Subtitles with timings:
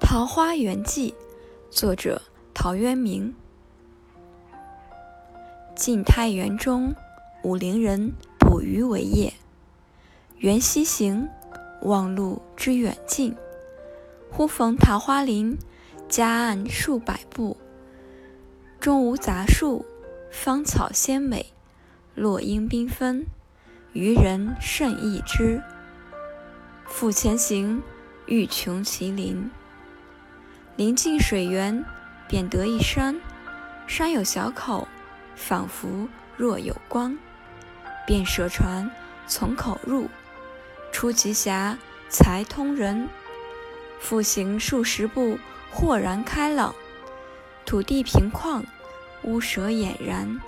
[0.00, 1.14] 桃花源记》，
[1.70, 2.22] 作者
[2.52, 3.32] 陶渊明。
[5.76, 6.94] 晋太元中，
[7.44, 9.32] 武陵人捕鱼为业。
[10.38, 11.28] 缘溪行，
[11.82, 13.36] 忘路之远近，
[14.30, 15.56] 忽逢桃花林，
[16.08, 17.56] 夹岸数百步，
[18.80, 19.84] 中无杂树，
[20.32, 21.52] 芳草鲜美，
[22.14, 23.26] 落英缤纷，
[23.92, 25.62] 渔人甚异之。
[26.86, 27.80] 复前行，
[28.26, 29.48] 欲穷其林。
[30.80, 31.84] 临近水源，
[32.26, 33.20] 便得一山，
[33.86, 34.88] 山有小口，
[35.36, 37.18] 仿佛若有光。
[38.06, 38.90] 便舍船，
[39.26, 40.08] 从口入，
[40.90, 41.76] 出极狭，
[42.08, 43.06] 才通人。
[44.00, 45.38] 复行数十步，
[45.70, 46.74] 豁然开朗，
[47.66, 48.64] 土地平旷，
[49.24, 50.40] 屋舍俨然，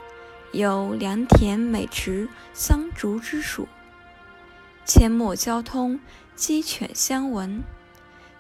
[0.53, 3.69] 有良田美池，桑竹之属。
[4.87, 6.01] 阡陌交通，
[6.35, 7.63] 鸡犬相闻。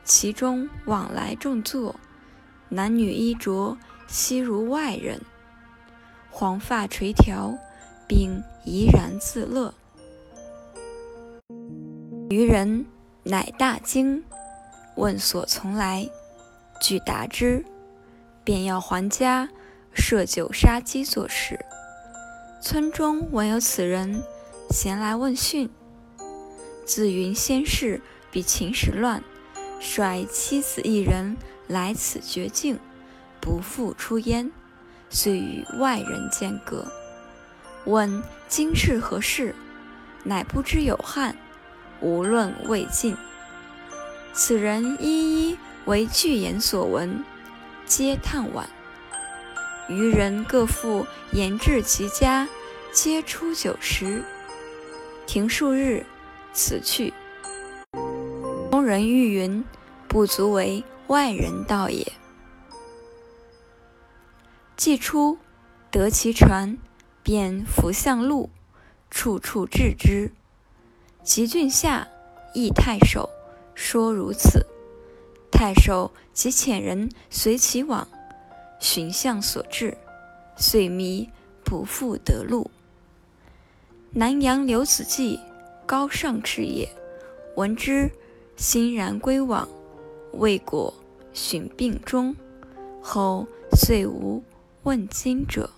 [0.05, 1.95] 其中往来种作，
[2.69, 5.21] 男女衣着悉如外人，
[6.31, 7.57] 黄发垂髫，
[8.09, 9.73] 并怡然自乐。
[12.31, 12.87] 渔人
[13.23, 14.25] 乃大惊，
[14.97, 16.09] 问所从来，
[16.81, 17.65] 具答之，
[18.43, 19.49] 便要还家，
[19.93, 21.59] 设酒杀鸡作食。
[22.61, 24.23] 村中闻有此人，
[24.71, 25.71] 咸来问讯。
[26.85, 28.01] 自云先世
[28.31, 29.23] 比秦时乱。
[29.83, 32.79] 率妻子一人来此绝境，
[33.41, 34.53] 不复出焉，
[35.11, 36.87] 遂与外人间隔。
[37.85, 39.57] 问今是何世，
[40.23, 41.37] 乃不知有汉，
[42.01, 43.17] 无论未尽。
[44.33, 47.25] 此人一一为具言所闻，
[47.85, 48.65] 皆叹惋。
[49.89, 52.49] 余人各复言至其家，
[52.93, 54.23] 皆出酒食。
[55.27, 56.07] 停数日，
[56.53, 57.13] 辞去。
[58.83, 59.65] 中人欲云
[60.11, 62.05] ：“不足为外人道也。”
[64.77, 65.39] 既出，
[65.89, 66.77] 得其船，
[67.23, 68.51] 便扶向路，
[69.09, 70.33] 处处置之。
[71.23, 72.09] 及郡下，
[72.57, 73.31] 诣太守，
[73.77, 74.67] 说如此。
[75.53, 78.09] 太守即遣人随其往，
[78.81, 79.97] 寻向所至，
[80.57, 81.31] 遂迷，
[81.63, 82.69] 不复得路。
[84.11, 85.39] 南阳刘子骥，
[85.87, 86.89] 高尚士也，
[87.55, 88.11] 闻之。
[88.57, 89.69] 欣然归往，
[90.33, 90.93] 未果，
[91.33, 92.35] 寻病终。
[93.01, 94.43] 后遂无
[94.85, 95.69] 问津者。